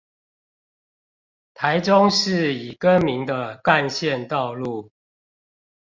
[1.53, 4.89] 台中市已更名的幹線道路